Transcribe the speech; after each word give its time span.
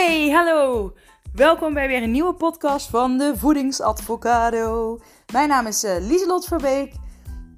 Hey, 0.00 0.30
hallo! 0.30 0.92
Welkom 1.32 1.74
bij 1.74 1.88
weer 1.88 2.02
een 2.02 2.10
nieuwe 2.10 2.34
podcast 2.34 2.90
van 2.90 3.18
de 3.18 3.32
Voedingsadvocado. 3.36 4.98
Mijn 5.32 5.48
naam 5.48 5.66
is 5.66 5.84
uh, 5.84 5.96
Lieselot 5.98 6.44
Verbeek 6.44 6.94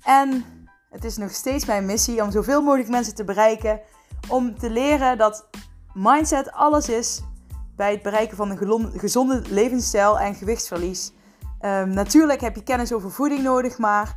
en 0.03 0.44
het 0.90 1.04
is 1.04 1.16
nog 1.16 1.30
steeds 1.30 1.64
mijn 1.64 1.86
missie 1.86 2.22
om 2.22 2.31
zoveel 2.31 2.63
mogelijk 2.63 2.88
mensen 2.88 3.14
te 3.14 3.24
bereiken. 3.24 3.81
Om 4.28 4.58
te 4.58 4.71
leren 4.71 5.18
dat 5.18 5.49
mindset 5.94 6.53
alles 6.53 6.88
is 6.88 7.22
bij 7.76 7.90
het 7.90 8.03
bereiken 8.03 8.36
van 8.36 8.50
een 8.50 8.90
gezonde 8.99 9.42
levensstijl 9.49 10.18
en 10.18 10.35
gewichtsverlies. 10.35 11.13
Um, 11.60 11.88
natuurlijk 11.88 12.40
heb 12.40 12.54
je 12.54 12.63
kennis 12.63 12.92
over 12.92 13.10
voeding 13.10 13.42
nodig, 13.42 13.78
maar 13.78 14.17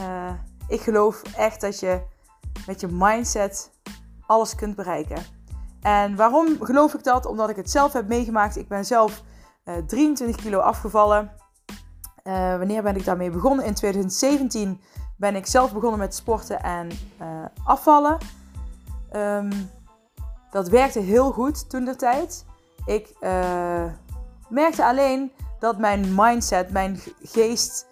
uh, 0.00 0.30
ik 0.68 0.80
geloof 0.80 1.22
echt 1.36 1.60
dat 1.60 1.80
je 1.80 2.02
met 2.66 2.80
je 2.80 2.88
mindset 2.90 3.70
alles 4.26 4.54
kunt 4.54 4.76
bereiken. 4.76 5.39
En 5.82 6.16
waarom 6.16 6.56
geloof 6.60 6.94
ik 6.94 7.04
dat? 7.04 7.26
Omdat 7.26 7.50
ik 7.50 7.56
het 7.56 7.70
zelf 7.70 7.92
heb 7.92 8.08
meegemaakt. 8.08 8.56
Ik 8.56 8.68
ben 8.68 8.84
zelf 8.84 9.22
uh, 9.64 9.76
eh, 9.76 9.84
23 9.86 10.36
kilo 10.36 10.58
afgevallen. 10.58 11.30
Uh, 12.24 12.56
wanneer 12.56 12.82
ben 12.82 12.96
ik 12.96 13.04
daarmee 13.04 13.30
begonnen? 13.30 13.64
In 13.64 13.74
2017 13.74 14.80
ben 15.16 15.36
ik 15.36 15.46
zelf 15.46 15.72
begonnen 15.72 15.98
met 15.98 16.14
sporten 16.14 16.60
en 16.62 16.88
uh, 17.22 17.26
afvallen. 17.64 18.18
Um, 19.16 19.70
dat 20.50 20.68
werkte 20.68 20.98
heel 20.98 21.32
goed 21.32 21.70
toen 21.70 21.84
de 21.84 21.96
tijd. 21.96 22.44
Ik 22.86 23.14
merkte 24.48 24.84
alleen 24.84 25.32
dat 25.58 25.78
mijn 25.78 26.14
mindset, 26.14 26.70
mijn 26.70 27.00
geest, 27.22 27.86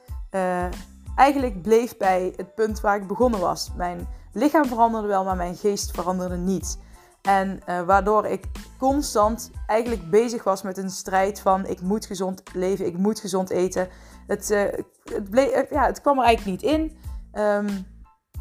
eigenlijk 1.16 1.62
bleef 1.62 1.97
bij 1.97 2.33
het 2.36 2.55
punt 2.55 2.80
waar 2.80 2.97
ik 2.97 3.06
begonnen 3.06 3.41
was. 3.41 3.70
Mijn 3.77 4.09
lichaam 4.33 4.64
veranderde 4.64 5.09
wel, 5.09 5.25
maar 5.25 5.36
mijn 5.36 5.56
geest 5.56 5.91
veranderde 5.91 6.36
niet. 6.36 6.78
En 7.22 7.61
uh, 7.69 7.80
waardoor 7.80 8.27
ik 8.27 8.44
constant 8.78 9.50
eigenlijk 9.66 10.11
bezig 10.11 10.44
was 10.44 10.62
met 10.62 10.78
een 10.78 10.91
strijd 10.91 11.41
van 11.41 11.66
ik 11.66 11.80
moet 11.80 12.06
gezond 12.06 12.42
leven, 12.52 12.86
ik 12.86 12.98
moet 12.98 13.20
gezond 13.20 13.50
eten. 13.50 13.88
Het, 14.27 14.50
uh, 14.50 14.61
het, 14.61 15.28
uh, 15.30 15.70
ja, 15.70 15.86
het 15.86 16.00
kwam 16.00 16.19
er 16.19 16.24
eigenlijk 16.24 16.62
niet 16.62 16.72
in. 16.72 16.98
Um, 17.42 17.66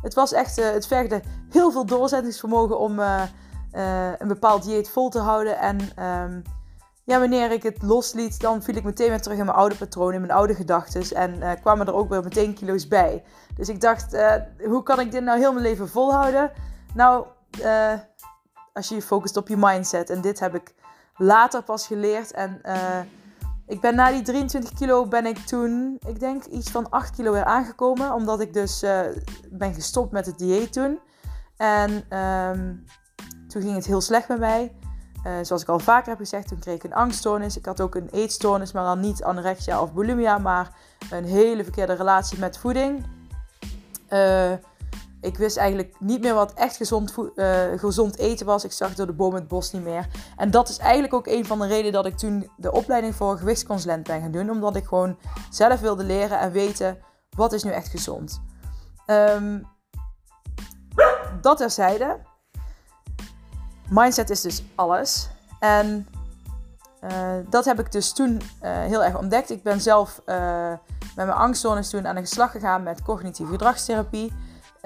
het 0.01 0.13
was 0.13 0.33
echt, 0.33 0.55
het 0.55 0.87
vergde 0.87 1.21
heel 1.49 1.71
veel 1.71 1.85
doorzettingsvermogen 1.85 2.79
om 2.79 2.99
een 4.17 4.27
bepaald 4.27 4.63
dieet 4.63 4.89
vol 4.89 5.09
te 5.09 5.19
houden. 5.19 5.57
En 5.59 6.03
um, 6.03 6.41
ja, 7.03 7.19
wanneer 7.19 7.51
ik 7.51 7.63
het 7.63 7.81
losliet, 7.81 8.39
dan 8.39 8.63
viel 8.63 8.75
ik 8.75 8.83
meteen 8.83 9.09
weer 9.09 9.21
terug 9.21 9.37
in 9.37 9.45
mijn 9.45 9.57
oude 9.57 9.75
patronen, 9.75 10.13
in 10.13 10.21
mijn 10.21 10.33
oude 10.33 10.55
gedachten. 10.55 11.15
En 11.15 11.59
kwamen 11.61 11.87
er 11.87 11.93
ook 11.95 12.09
weer 12.09 12.23
meteen 12.23 12.53
kilo's 12.53 12.87
bij. 12.87 13.23
Dus 13.55 13.69
ik 13.69 13.81
dacht, 13.81 14.17
hoe 14.65 14.83
kan 14.83 14.99
ik 14.99 15.11
dit 15.11 15.23
nou 15.23 15.39
heel 15.39 15.51
mijn 15.51 15.65
leven 15.65 15.89
volhouden? 15.89 16.51
Nou, 16.93 17.25
als 18.77 18.87
je 18.87 18.95
je 18.95 19.01
focust 19.01 19.37
op 19.37 19.47
je 19.47 19.57
mindset. 19.57 20.09
En 20.09 20.21
dit 20.21 20.39
heb 20.39 20.55
ik 20.55 20.73
later 21.15 21.63
pas 21.63 21.87
geleerd. 21.87 22.31
En 22.31 22.61
uh, 22.65 22.99
ik 23.67 23.81
ben 23.81 23.95
na 23.95 24.11
die 24.11 24.21
23 24.21 24.73
kilo 24.73 25.07
ben 25.07 25.25
ik 25.25 25.37
toen, 25.37 25.99
ik 26.07 26.19
denk 26.19 26.45
iets 26.45 26.71
van 26.71 26.89
8 26.89 27.15
kilo 27.15 27.31
weer 27.31 27.45
aangekomen. 27.45 28.13
Omdat 28.13 28.39
ik 28.39 28.53
dus 28.53 28.83
uh, 28.83 28.99
ben 29.49 29.73
gestopt 29.73 30.11
met 30.11 30.25
het 30.25 30.37
dieet 30.37 30.73
toen. 30.73 30.99
En 31.57 32.17
um, 32.19 32.85
toen 33.47 33.61
ging 33.61 33.75
het 33.75 33.85
heel 33.85 34.01
slecht 34.01 34.27
met 34.27 34.39
mij. 34.39 34.75
Uh, 35.25 35.33
zoals 35.41 35.61
ik 35.61 35.69
al 35.69 35.79
vaker 35.79 36.09
heb 36.09 36.17
gezegd, 36.17 36.47
toen 36.47 36.59
kreeg 36.59 36.75
ik 36.75 36.83
een 36.83 36.93
angststoornis. 36.93 37.57
Ik 37.57 37.65
had 37.65 37.81
ook 37.81 37.95
een 37.95 38.09
eetstoornis, 38.11 38.71
maar 38.71 38.83
dan 38.83 38.99
niet 38.99 39.23
anorexia 39.23 39.81
of 39.81 39.93
bulimia, 39.93 40.37
maar 40.37 40.75
een 41.09 41.25
hele 41.25 41.63
verkeerde 41.63 41.93
relatie 41.93 42.39
met 42.39 42.57
voeding. 42.57 43.05
Ik 45.21 45.37
wist 45.37 45.57
eigenlijk 45.57 45.95
niet 45.99 46.21
meer 46.21 46.33
wat 46.33 46.53
echt 46.53 46.75
gezond, 46.75 47.15
uh, 47.35 47.59
gezond 47.75 48.17
eten 48.17 48.45
was. 48.45 48.63
Ik 48.63 48.71
zag 48.71 48.93
door 48.93 49.05
de 49.05 49.13
boom 49.13 49.33
het 49.33 49.47
bos 49.47 49.71
niet 49.71 49.83
meer. 49.83 50.07
En 50.35 50.51
dat 50.51 50.69
is 50.69 50.77
eigenlijk 50.77 51.13
ook 51.13 51.27
een 51.27 51.45
van 51.45 51.59
de 51.59 51.67
redenen 51.67 51.91
dat 51.91 52.05
ik 52.05 52.17
toen 52.17 52.49
de 52.57 52.71
opleiding 52.71 53.15
voor 53.15 53.37
gewichtsconsulent 53.37 54.07
ben 54.07 54.21
gaan 54.21 54.31
doen. 54.31 54.49
Omdat 54.49 54.75
ik 54.75 54.85
gewoon 54.85 55.17
zelf 55.49 55.79
wilde 55.79 56.03
leren 56.03 56.39
en 56.39 56.51
weten 56.51 56.97
wat 57.29 57.53
is 57.53 57.63
nu 57.63 57.71
echt 57.71 57.87
gezond. 57.87 58.41
Um, 59.05 59.67
dat 61.41 61.57
terzijde. 61.57 62.19
Mindset 63.89 64.29
is 64.29 64.41
dus 64.41 64.63
alles. 64.75 65.29
En 65.59 66.07
uh, 67.03 67.35
dat 67.49 67.65
heb 67.65 67.79
ik 67.79 67.91
dus 67.91 68.13
toen 68.13 68.41
uh, 68.63 68.77
heel 68.79 69.03
erg 69.03 69.17
ontdekt. 69.17 69.49
Ik 69.49 69.63
ben 69.63 69.81
zelf 69.81 70.21
met 70.25 71.25
mijn 71.25 71.31
angstzones 71.31 71.89
toen 71.89 72.07
aan 72.07 72.15
de 72.15 72.25
slag 72.25 72.51
gegaan 72.51 72.83
met 72.83 73.01
cognitieve 73.01 73.51
gedragstherapie. 73.51 74.33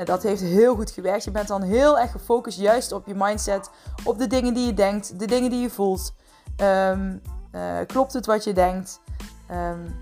Dat 0.06 0.24
heeft 0.24 0.42
heel 0.42 0.76
goed 0.76 0.92
gewerkt. 0.92 1.24
Je 1.24 1.32
bent 1.32 1.48
dan 1.48 1.62
heel 1.62 2.00
erg 2.00 2.12
gefocust 2.12 2.60
juist 2.60 2.92
op 2.92 3.08
je 3.08 3.16
mindset, 3.16 3.70
op 4.04 4.18
de 4.18 4.28
dingen 4.28 4.54
die 4.54 4.66
je 4.66 4.74
denkt, 4.74 5.20
de 5.20 5.26
dingen 5.26 5.50
die 5.50 5.62
je 5.62 5.70
voelt. 5.70 6.14
Um, 6.58 7.22
uh, 7.52 7.78
klopt 7.88 8.14
het 8.14 8.26
wat 8.26 8.44
je 8.44 8.54
denkt? 8.54 9.02
Um, 9.52 9.96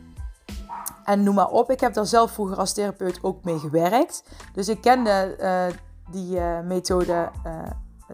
en 1.04 1.24
noem 1.24 1.36
maar 1.36 1.50
op. 1.50 1.72
Ik 1.72 1.80
heb 1.80 1.94
daar 1.94 2.06
zelf 2.06 2.32
vroeger 2.32 2.58
als 2.58 2.74
therapeut 2.74 3.20
ook 3.22 3.44
mee 3.44 3.60
gewerkt. 3.60 4.24
Dus 4.54 4.70
ik 4.70 4.82
kende 4.82 5.36
uh, 5.40 5.66
die 6.12 6.38
uh, 6.38 6.60
methode, 6.60 7.30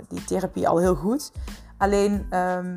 die 0.07 0.23
therapie 0.23 0.67
al 0.67 0.77
heel 0.77 0.95
goed. 0.95 1.31
Alleen 1.77 2.37
um, 2.37 2.75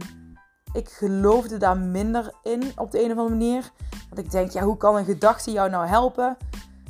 ik 0.72 0.88
geloofde 0.88 1.56
daar 1.56 1.76
minder 1.76 2.32
in 2.42 2.72
op 2.76 2.90
de 2.90 2.98
een 3.04 3.10
of 3.10 3.16
andere 3.16 3.28
manier. 3.28 3.70
Want 4.08 4.26
ik 4.26 4.30
denk, 4.30 4.50
ja, 4.50 4.62
hoe 4.62 4.76
kan 4.76 4.96
een 4.96 5.04
gedachte 5.04 5.50
jou 5.50 5.70
nou 5.70 5.86
helpen? 5.86 6.36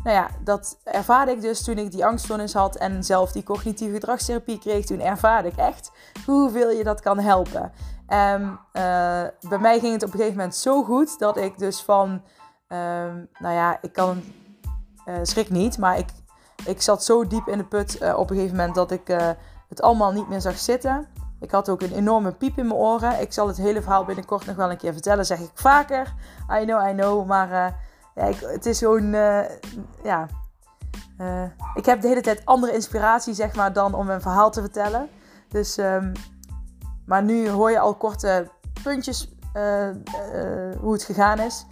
Nou 0.04 0.16
ja, 0.16 0.28
dat 0.44 0.78
ervaarde 0.84 1.32
ik 1.32 1.40
dus 1.40 1.64
toen 1.64 1.78
ik 1.78 1.90
die 1.90 2.06
angststoornis 2.06 2.52
had 2.52 2.76
en 2.76 3.04
zelf 3.04 3.32
die 3.32 3.42
cognitieve 3.42 3.94
gedragstherapie 3.94 4.58
kreeg. 4.58 4.86
Toen 4.86 5.00
ervaarde 5.00 5.48
ik 5.48 5.56
echt 5.56 5.90
hoeveel 6.26 6.70
je 6.70 6.84
dat 6.84 7.00
kan 7.00 7.18
helpen. 7.18 7.72
En 8.06 8.42
uh, 8.42 9.22
bij 9.48 9.58
mij 9.60 9.78
ging 9.78 9.92
het 9.92 10.02
op 10.02 10.12
een 10.12 10.18
gegeven 10.18 10.36
moment 10.36 10.56
zo 10.56 10.82
goed 10.84 11.18
dat 11.18 11.36
ik 11.36 11.58
dus 11.58 11.82
van, 11.82 12.08
um, 12.68 13.28
nou 13.38 13.54
ja, 13.54 13.78
ik 13.80 13.92
kan, 13.92 14.22
uh, 15.06 15.14
schrik 15.22 15.50
niet, 15.50 15.78
maar 15.78 15.98
ik, 15.98 16.08
ik 16.66 16.82
zat 16.82 17.04
zo 17.04 17.26
diep 17.26 17.48
in 17.48 17.58
de 17.58 17.64
put 17.64 18.02
uh, 18.02 18.18
op 18.18 18.30
een 18.30 18.36
gegeven 18.36 18.56
moment 18.56 18.74
dat 18.74 18.90
ik 18.90 19.08
het 19.68 19.82
allemaal 19.82 20.12
niet 20.12 20.28
meer 20.28 20.40
zag 20.40 20.58
zitten. 20.58 21.06
Ik 21.40 21.50
had 21.50 21.68
ook 21.68 21.82
een 21.82 21.92
enorme 21.92 22.32
piep 22.32 22.58
in 22.58 22.66
mijn 22.66 22.78
oren. 22.78 23.20
Ik 23.20 23.32
zal 23.32 23.46
het 23.46 23.56
hele 23.56 23.82
verhaal 23.82 24.04
binnenkort 24.04 24.46
nog 24.46 24.56
wel 24.56 24.70
een 24.70 24.76
keer 24.76 24.92
vertellen, 24.92 25.26
zeg 25.26 25.38
ik 25.38 25.50
vaker. 25.54 26.14
I 26.60 26.64
know, 26.64 26.88
I 26.88 26.92
know, 26.92 27.26
maar 27.26 27.74
ja, 28.18 28.46
het 28.46 28.66
is 28.66 28.78
zo'n, 28.78 29.12
uh, 29.12 29.40
ja, 30.02 30.28
uh, 31.20 31.42
ik 31.74 31.84
heb 31.84 32.00
de 32.00 32.08
hele 32.08 32.20
tijd 32.20 32.44
andere 32.44 32.72
inspiratie, 32.72 33.34
zeg 33.34 33.54
maar, 33.54 33.72
dan 33.72 33.94
om 33.94 34.10
een 34.10 34.20
verhaal 34.20 34.50
te 34.50 34.60
vertellen. 34.60 35.08
Dus, 35.48 35.76
um, 35.76 36.12
maar 37.06 37.22
nu 37.22 37.48
hoor 37.48 37.70
je 37.70 37.78
al 37.78 37.94
korte 37.94 38.50
puntjes 38.82 39.34
uh, 39.56 39.90
hoe 40.80 40.92
het 40.92 41.02
gegaan 41.02 41.38
is. 41.38 41.66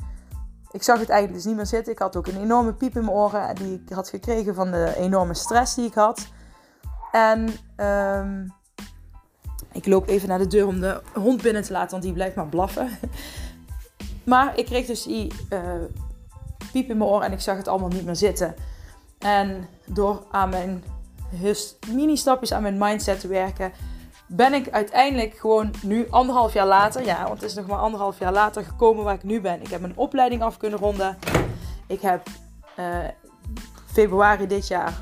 Ik 0.71 0.83
zag 0.83 0.99
het 0.99 1.09
eigenlijk 1.09 1.43
dus 1.43 1.49
niet 1.49 1.57
meer 1.57 1.67
zitten. 1.67 1.93
Ik 1.93 1.99
had 1.99 2.17
ook 2.17 2.27
een 2.27 2.41
enorme 2.41 2.73
piep 2.75 2.97
in 2.97 3.05
mijn 3.05 3.17
oren 3.17 3.55
die 3.55 3.83
ik 3.87 3.95
had 3.95 4.09
gekregen 4.09 4.55
van 4.55 4.71
de 4.71 4.95
enorme 4.97 5.35
stress 5.35 5.75
die 5.75 5.87
ik 5.87 5.95
had. 5.95 6.27
En 7.13 7.49
um, 7.77 8.53
ik 9.73 9.87
loop 9.87 10.09
even 10.09 10.29
naar 10.29 10.39
de 10.39 10.47
deur 10.47 10.67
om 10.67 10.81
de 10.81 11.03
hond 11.15 11.43
binnen 11.43 11.63
te 11.63 11.73
laten, 11.73 11.91
want 11.91 12.03
die 12.03 12.13
blijft 12.13 12.37
maar 12.37 12.49
blaffen. 12.49 12.89
Maar 14.25 14.59
ik 14.59 14.65
kreeg 14.65 14.87
dus 14.87 15.03
die 15.03 15.33
piep 16.77 16.91
in 16.91 16.99
mijn 16.99 17.11
oor 17.11 17.23
en 17.23 17.33
ik 17.33 17.41
zag 17.41 17.57
het 17.57 17.69
allemaal 17.69 17.89
niet 17.89 18.05
meer 18.05 18.17
zitten. 18.17 18.55
En 19.19 19.69
door 19.87 20.23
aan 20.31 20.49
mijn 20.49 20.85
mini-stapjes 21.89 22.53
aan 22.53 22.63
mijn 22.63 22.79
mindset 22.79 23.21
te 23.21 23.29
werken, 23.29 23.73
ben 24.27 24.55
ik 24.55 24.71
uiteindelijk 24.71 25.37
gewoon 25.39 25.71
nu 25.83 26.07
anderhalf 26.11 26.53
jaar 26.53 26.67
later, 26.67 27.05
ja, 27.05 27.23
want 27.23 27.41
het 27.41 27.51
is 27.51 27.57
nog 27.57 27.67
maar 27.67 27.79
anderhalf 27.79 28.19
jaar 28.19 28.33
later 28.33 28.65
gekomen 28.65 29.05
waar 29.05 29.15
ik 29.15 29.23
nu 29.23 29.41
ben. 29.41 29.61
Ik 29.61 29.69
heb 29.69 29.81
mijn 29.81 29.97
opleiding 29.97 30.43
af 30.43 30.57
kunnen 30.57 30.79
ronden. 30.79 31.19
Ik 31.87 32.01
heb 32.01 32.29
uh, 32.79 32.97
februari 33.93 34.47
dit 34.47 34.69
jaar 34.69 34.93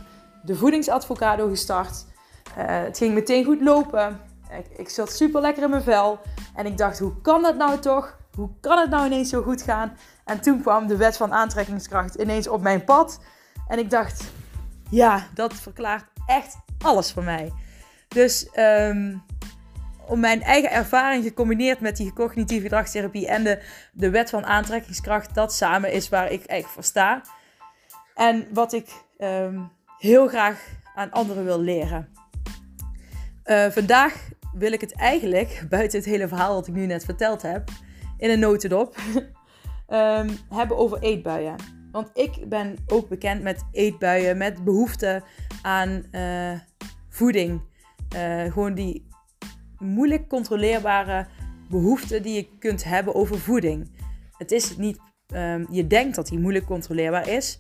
de 0.43 0.55
voedingsadvocado 0.55 1.49
gestart. 1.49 2.07
Uh, 2.59 2.65
het 2.67 2.99
ging 2.99 3.15
meteen 3.15 3.45
goed 3.45 3.61
lopen. 3.61 4.21
Ik, 4.59 4.79
ik 4.79 4.89
zat 4.89 5.13
super 5.13 5.41
lekker 5.41 5.63
in 5.63 5.71
mijn 5.71 5.83
vel. 5.83 6.19
En 6.55 6.67
ik 6.67 6.79
dacht, 6.79 6.99
hoe 6.99 7.21
kan 7.21 7.43
dat 7.43 7.57
nou 7.57 7.79
toch? 7.79 8.17
Hoe 8.35 8.51
kan 8.61 8.79
het 8.79 8.91
nou 8.91 9.07
ineens 9.07 9.29
zo 9.29 9.43
goed 9.43 9.63
gaan? 9.63 9.97
En 10.25 10.41
toen 10.41 10.61
kwam 10.61 10.87
de 10.87 10.97
wet 10.97 11.17
van 11.17 11.33
aantrekkingskracht 11.33 12.15
ineens 12.15 12.49
op 12.49 12.63
mijn 12.63 12.85
pad. 12.85 13.21
En 13.69 13.79
ik 13.79 13.91
dacht, 13.91 14.33
ja, 14.91 15.27
dat 15.35 15.55
verklaart 15.55 16.05
echt 16.27 16.57
alles 16.79 17.13
voor 17.13 17.23
mij. 17.25 17.53
Dus 18.09 18.49
um, 18.55 19.23
om 20.07 20.21
mijn 20.21 20.43
eigen 20.43 20.71
ervaring 20.71 21.25
gecombineerd 21.25 21.81
met 21.81 21.97
die 21.97 22.13
cognitieve 22.13 22.63
gedragstherapie 22.63 23.27
en 23.27 23.45
de, 23.45 23.63
de 23.93 24.11
wet 24.11 24.31
van 24.31 24.45
aantrekkingskracht, 24.45 25.35
dat 25.35 25.55
samen 25.55 25.93
is 25.93 26.09
waar 26.09 26.25
ik 26.31 26.45
eigenlijk 26.45 26.69
voor 26.69 26.83
sta. 26.83 27.23
En 28.15 28.47
wat 28.53 28.73
ik 28.73 29.05
um, 29.19 29.71
heel 29.99 30.29
graag 30.29 30.61
aan 30.95 31.11
anderen 31.11 31.45
wil 31.45 31.61
leren. 31.61 32.09
Uh, 33.45 33.67
vandaag 33.67 34.29
wil 34.53 34.73
ik 34.73 34.81
het 34.81 34.95
eigenlijk, 34.95 35.63
buiten 35.69 35.99
het 35.99 36.09
hele 36.09 36.29
verhaal 36.29 36.55
wat 36.55 36.67
ik 36.67 36.75
nu 36.75 36.87
net 36.87 37.05
verteld 37.05 37.43
heb, 37.43 37.71
in 38.17 38.31
een 38.31 38.39
notendop, 38.39 38.97
um, 39.89 40.29
hebben 40.59 40.77
over 40.77 40.99
eetbuien. 40.99 41.57
Want 41.93 42.11
ik 42.15 42.49
ben 42.49 42.77
ook 42.87 43.09
bekend 43.09 43.43
met 43.43 43.65
eetbuien, 43.73 44.37
met 44.37 44.65
behoefte 44.65 45.23
aan 45.63 46.05
uh, 46.13 46.53
voeding. 47.09 47.61
Uh, 48.17 48.53
gewoon 48.53 48.75
die 48.75 49.07
moeilijk 49.79 50.29
controleerbare 50.29 51.27
behoefte 51.71 52.21
die 52.21 52.35
je 52.35 52.49
kunt 52.59 52.85
hebben 52.85 53.15
over 53.15 53.39
voeding. 53.39 53.91
Het 54.37 54.53
is 54.53 54.77
niet, 54.77 54.99
ehm, 55.27 55.65
je 55.71 55.87
denkt 55.87 56.17
dat 56.17 56.29
hij 56.29 56.39
moeilijk 56.39 56.67
controleerbaar 56.67 57.29
is, 57.29 57.59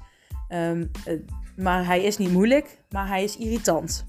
ehm, 0.49 0.87
eh, 1.05 1.15
maar 1.57 1.87
hij 1.87 2.03
is 2.03 2.17
niet 2.17 2.33
moeilijk, 2.33 2.79
maar 2.91 3.09
hij 3.09 3.25
is 3.25 3.37
irritant. 3.37 4.05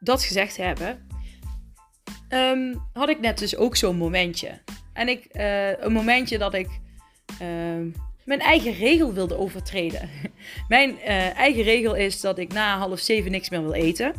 Dat 0.00 0.22
gezegd 0.22 0.56
hebben, 0.56 1.06
had 2.92 3.08
ik 3.08 3.20
net 3.20 3.38
dus 3.38 3.56
ook 3.56 3.76
zo'n 3.76 3.96
momentje. 3.96 4.63
En 4.94 5.08
ik, 5.08 5.26
uh, 5.32 5.82
een 5.82 5.92
momentje 5.92 6.38
dat 6.38 6.54
ik 6.54 6.68
mijn 8.24 8.40
eigen 8.40 8.72
regel 8.72 9.12
wilde 9.12 9.38
overtreden. 9.38 10.10
mijn 10.68 10.90
uh, 10.90 11.36
eigen 11.36 11.62
regel 11.62 11.94
is 11.94 12.20
dat 12.20 12.38
ik 12.38 12.52
na 12.52 12.78
half 12.78 12.98
zeven 12.98 13.30
niks 13.30 13.50
meer 13.50 13.62
wil 13.62 13.72
eten. 13.72 14.12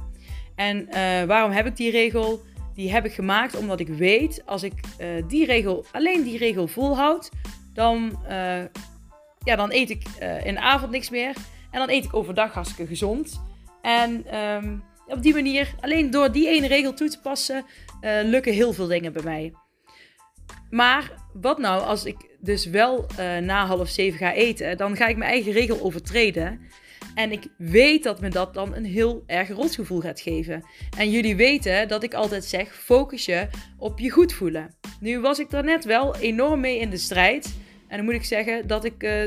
En 0.56 0.88
waarom 1.28 1.52
heb 1.52 1.66
ik 1.66 1.76
die 1.76 1.92
regel? 1.92 2.42
Die 2.74 2.92
heb 2.92 3.06
ik 3.06 3.14
gemaakt 3.14 3.58
omdat 3.58 3.80
ik 3.80 3.88
weet, 3.88 4.44
als 4.46 4.64
ik 4.64 4.74
die 5.28 5.46
regel, 5.46 5.86
alleen 5.92 6.24
die 6.24 6.38
regel 6.38 6.68
volhoud, 6.68 7.30
dan, 7.74 8.20
ja, 9.44 9.56
dan 9.56 9.72
eet 9.72 9.90
ik 9.90 10.04
in 10.44 10.54
de 10.54 10.60
avond 10.60 10.92
niks 10.92 11.10
meer. 11.10 11.36
En 11.72 11.80
dan 11.80 11.90
eet 11.90 12.04
ik 12.04 12.16
overdag 12.16 12.54
hartstikke 12.54 12.88
gezond. 12.88 13.42
En 13.82 14.40
um, 14.40 14.84
op 15.08 15.22
die 15.22 15.34
manier, 15.34 15.76
alleen 15.80 16.12
door 16.12 16.32
die 16.32 16.50
ene 16.50 16.68
regel 16.68 16.94
toe 16.94 17.10
te 17.10 17.20
passen, 17.20 17.66
lukken 18.24 18.54
heel 18.54 18.74
veel 18.74 18.88
dingen 18.88 19.14
bij 19.14 19.24
mij. 19.24 19.54
Maar 20.76 21.12
wat 21.34 21.58
nou 21.58 21.82
als 21.82 22.06
ik 22.06 22.16
dus 22.40 22.66
wel 22.66 23.06
uh, 23.20 23.38
na 23.38 23.66
half 23.66 23.90
zeven 23.90 24.18
ga 24.18 24.34
eten? 24.34 24.78
Dan 24.78 24.96
ga 24.96 25.08
ik 25.08 25.18
mijn 25.18 25.32
eigen 25.32 25.52
regel 25.52 25.82
overtreden. 25.82 26.62
En 27.14 27.32
ik 27.32 27.48
weet 27.58 28.04
dat 28.04 28.22
me 28.22 28.30
dat 28.30 28.54
dan 28.54 28.76
een 28.76 28.86
heel 28.86 29.24
erg 29.28 29.50
rotgevoel 29.50 30.00
gaat 30.00 30.20
geven. 30.20 30.64
En 30.98 31.10
jullie 31.10 31.36
weten 31.36 31.88
dat 31.88 32.04
ik 32.04 32.14
altijd 32.14 32.46
zeg: 32.46 32.76
focus 32.76 33.26
je 33.26 33.48
op 33.78 34.00
je 34.00 34.10
goed 34.10 34.34
voelen. 34.34 34.76
Nu 35.00 35.20
was 35.20 35.40
ik 35.40 35.50
daar 35.50 35.64
net 35.64 35.86
wel 35.86 36.16
enorm 36.16 36.60
mee 36.60 36.80
in 36.80 36.90
de 36.90 36.98
strijd. 36.98 37.56
En 37.88 37.98
dan 37.98 38.06
moet 38.06 38.16
ik 38.16 38.24
zeggen 38.24 38.68
dat 38.68 38.86
ik, 38.86 39.04
uh, 39.04 39.24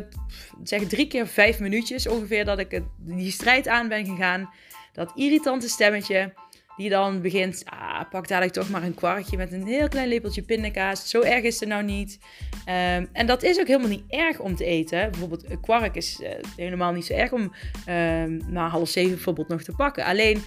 zeg 0.62 0.82
drie 0.82 1.06
keer 1.06 1.26
vijf 1.26 1.60
minuutjes 1.60 2.08
ongeveer, 2.08 2.44
dat 2.44 2.58
ik 2.58 2.82
die 2.98 3.30
strijd 3.30 3.68
aan 3.68 3.88
ben 3.88 4.06
gegaan. 4.06 4.50
Dat 4.92 5.12
irritante 5.14 5.68
stemmetje 5.68 6.32
die 6.78 6.90
dan 6.90 7.20
begint, 7.20 7.62
ah, 7.64 8.10
pak 8.10 8.28
dadelijk 8.28 8.54
toch 8.54 8.70
maar 8.70 8.82
een 8.82 8.94
kwarkje 8.94 9.36
met 9.36 9.52
een 9.52 9.66
heel 9.66 9.88
klein 9.88 10.08
lepeltje 10.08 10.42
pindakaas. 10.42 11.10
Zo 11.10 11.20
erg 11.20 11.42
is 11.42 11.60
het 11.60 11.68
nou 11.68 11.84
niet. 11.84 12.18
Um, 12.66 13.08
en 13.12 13.26
dat 13.26 13.42
is 13.42 13.60
ook 13.60 13.66
helemaal 13.66 13.88
niet 13.88 14.04
erg 14.08 14.38
om 14.38 14.56
te 14.56 14.64
eten. 14.64 15.10
Bijvoorbeeld 15.10 15.50
een 15.50 15.60
kwark 15.60 15.94
is 15.94 16.20
uh, 16.20 16.28
helemaal 16.56 16.92
niet 16.92 17.06
zo 17.06 17.12
erg 17.12 17.32
om 17.32 17.52
um, 17.88 18.40
na 18.46 18.68
half 18.68 18.88
zeven 18.88 19.14
bijvoorbeeld 19.14 19.48
nog 19.48 19.62
te 19.62 19.74
pakken. 19.76 20.04
Alleen 20.04 20.42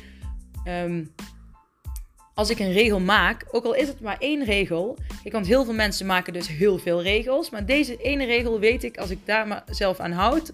um, 0.67 1.13
als 2.33 2.49
ik 2.49 2.59
een 2.59 2.73
regel 2.73 2.99
maak, 2.99 3.45
ook 3.51 3.63
al 3.63 3.75
is 3.75 3.87
het 3.87 4.01
maar 4.01 4.17
één 4.19 4.43
regel. 4.43 4.97
Ik 5.23 5.31
want 5.31 5.47
heel 5.47 5.65
veel 5.65 5.73
mensen 5.73 6.05
maken 6.05 6.33
dus 6.33 6.47
heel 6.47 6.77
veel 6.77 7.01
regels. 7.01 7.49
Maar 7.49 7.65
deze 7.65 7.97
ene 7.97 8.25
regel 8.25 8.59
weet 8.59 8.83
ik, 8.83 8.97
als 8.97 9.09
ik 9.09 9.19
daar 9.25 9.47
maar 9.47 9.63
zelf 9.69 9.99
aan 9.99 10.11
houd, 10.11 10.53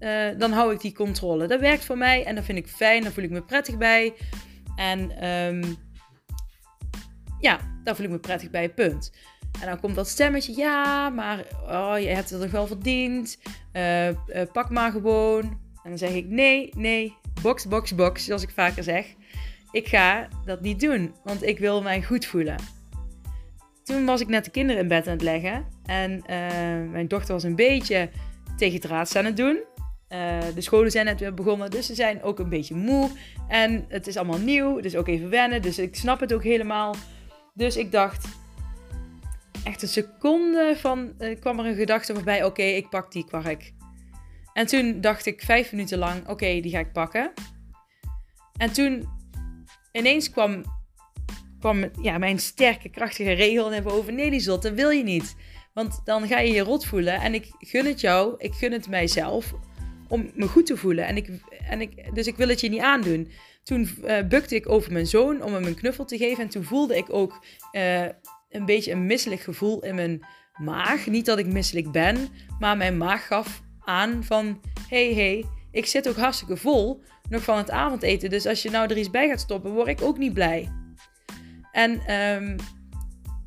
uh, 0.00 0.24
dan 0.38 0.52
hou 0.52 0.72
ik 0.72 0.80
die 0.80 0.94
controle. 0.94 1.46
Dat 1.46 1.60
werkt 1.60 1.84
voor 1.84 1.98
mij 1.98 2.24
en 2.24 2.34
dat 2.34 2.44
vind 2.44 2.58
ik 2.58 2.66
fijn, 2.66 3.02
daar 3.02 3.12
voel 3.12 3.24
ik 3.24 3.30
me 3.30 3.42
prettig 3.42 3.78
bij. 3.78 4.14
En 4.80 5.28
um, 5.28 5.76
ja, 7.40 7.60
daar 7.84 7.96
voel 7.96 8.04
ik 8.04 8.12
me 8.12 8.18
prettig 8.18 8.50
bij, 8.50 8.68
punt. 8.68 9.12
En 9.60 9.66
dan 9.66 9.80
komt 9.80 9.94
dat 9.94 10.08
stemmetje, 10.08 10.56
ja, 10.56 11.08
maar 11.08 11.44
oh, 11.62 11.94
je 11.98 12.06
hebt 12.06 12.30
het 12.30 12.40
toch 12.40 12.50
wel 12.50 12.66
verdiend. 12.66 13.38
Uh, 13.72 14.08
uh, 14.08 14.14
pak 14.52 14.70
maar 14.70 14.90
gewoon. 14.90 15.42
En 15.82 15.88
dan 15.88 15.98
zeg 15.98 16.10
ik, 16.10 16.26
nee, 16.26 16.70
nee, 16.76 17.16
box, 17.42 17.66
box, 17.66 17.94
box, 17.94 18.24
zoals 18.24 18.42
ik 18.42 18.50
vaker 18.50 18.82
zeg. 18.82 19.06
Ik 19.70 19.88
ga 19.88 20.28
dat 20.44 20.60
niet 20.60 20.80
doen, 20.80 21.14
want 21.24 21.42
ik 21.42 21.58
wil 21.58 21.82
mij 21.82 22.02
goed 22.02 22.26
voelen. 22.26 22.56
Toen 23.84 24.04
was 24.04 24.20
ik 24.20 24.28
net 24.28 24.44
de 24.44 24.50
kinderen 24.50 24.82
in 24.82 24.88
bed 24.88 25.06
aan 25.06 25.12
het 25.12 25.22
leggen. 25.22 25.66
En 25.84 26.12
uh, 26.12 26.90
mijn 26.90 27.08
dochter 27.08 27.34
was 27.34 27.42
een 27.42 27.56
beetje 27.56 28.10
tegen 28.56 28.80
draad 28.80 29.16
aan 29.16 29.24
het 29.24 29.36
doen. 29.36 29.58
Uh, 30.12 30.38
de 30.54 30.60
scholen 30.60 30.90
zijn 30.90 31.04
net 31.04 31.20
weer 31.20 31.34
begonnen, 31.34 31.70
dus 31.70 31.86
ze 31.86 31.94
zijn 31.94 32.22
ook 32.22 32.38
een 32.38 32.48
beetje 32.48 32.74
moe. 32.74 33.10
En 33.48 33.84
het 33.88 34.06
is 34.06 34.16
allemaal 34.16 34.38
nieuw, 34.38 34.80
dus 34.80 34.96
ook 34.96 35.08
even 35.08 35.30
wennen. 35.30 35.62
Dus 35.62 35.78
ik 35.78 35.96
snap 35.96 36.20
het 36.20 36.32
ook 36.32 36.42
helemaal. 36.42 36.94
Dus 37.54 37.76
ik 37.76 37.92
dacht, 37.92 38.28
echt 39.64 39.82
een 39.82 39.88
seconde 39.88 40.74
van, 40.76 41.12
uh, 41.18 41.40
kwam 41.40 41.58
er 41.58 41.66
een 41.66 41.74
gedachte 41.74 42.14
voorbij. 42.14 42.44
Oké, 42.44 42.62
ik 42.62 42.88
pak 42.88 43.12
die 43.12 43.24
kwark. 43.24 43.72
En 44.52 44.66
toen 44.66 45.00
dacht 45.00 45.26
ik 45.26 45.42
vijf 45.42 45.72
minuten 45.72 45.98
lang, 45.98 46.28
oké, 46.28 46.60
die 46.60 46.70
ga 46.70 46.78
ik 46.78 46.92
pakken. 46.92 47.32
En 48.56 48.72
toen 48.72 49.08
ineens 49.92 50.30
kwam, 50.30 50.62
kwam 51.60 51.84
ja, 52.02 52.18
mijn 52.18 52.38
sterke, 52.38 52.88
krachtige 52.88 53.32
regel 53.32 53.70
naar 53.70 53.82
boven. 53.82 54.14
Nee, 54.14 54.30
die 54.30 54.40
zot, 54.40 54.62
dat 54.62 54.72
wil 54.72 54.90
je 54.90 55.02
niet. 55.02 55.36
Want 55.74 56.00
dan 56.04 56.26
ga 56.26 56.38
je 56.38 56.52
je 56.52 56.62
rot 56.62 56.86
voelen. 56.86 57.20
En 57.20 57.34
ik 57.34 57.46
gun 57.58 57.86
het 57.86 58.00
jou, 58.00 58.34
ik 58.38 58.54
gun 58.54 58.72
het 58.72 58.88
mijzelf 58.88 59.54
om 60.10 60.30
me 60.34 60.46
goed 60.46 60.66
te 60.66 60.76
voelen. 60.76 61.06
En 61.06 61.16
ik, 61.16 61.28
en 61.68 61.80
ik, 61.80 62.14
dus 62.14 62.26
ik 62.26 62.36
wil 62.36 62.48
het 62.48 62.60
je 62.60 62.68
niet 62.68 62.80
aandoen. 62.80 63.30
Toen 63.62 63.88
uh, 64.04 64.22
bukte 64.28 64.54
ik 64.54 64.68
over 64.68 64.92
mijn 64.92 65.06
zoon 65.06 65.42
om 65.42 65.52
hem 65.52 65.64
een 65.64 65.74
knuffel 65.74 66.04
te 66.04 66.16
geven. 66.16 66.44
En 66.44 66.50
toen 66.50 66.64
voelde 66.64 66.96
ik 66.96 67.12
ook 67.12 67.44
uh, 67.72 68.02
een 68.48 68.64
beetje 68.64 68.92
een 68.92 69.06
misselijk 69.06 69.40
gevoel 69.40 69.82
in 69.82 69.94
mijn 69.94 70.26
maag. 70.54 71.06
Niet 71.06 71.26
dat 71.26 71.38
ik 71.38 71.46
misselijk 71.46 71.92
ben, 71.92 72.28
maar 72.58 72.76
mijn 72.76 72.96
maag 72.96 73.26
gaf 73.26 73.62
aan 73.80 74.24
van... 74.24 74.60
hey, 74.88 75.14
hey, 75.14 75.44
ik 75.70 75.86
zit 75.86 76.08
ook 76.08 76.16
hartstikke 76.16 76.56
vol 76.56 77.02
nog 77.28 77.42
van 77.42 77.56
het 77.56 77.70
avondeten. 77.70 78.30
Dus 78.30 78.46
als 78.46 78.62
je 78.62 78.70
nou 78.70 78.90
er 78.90 78.98
iets 78.98 79.10
bij 79.10 79.28
gaat 79.28 79.40
stoppen, 79.40 79.72
word 79.72 79.88
ik 79.88 80.02
ook 80.02 80.18
niet 80.18 80.34
blij. 80.34 80.72
En 81.72 82.14
um, 82.14 82.56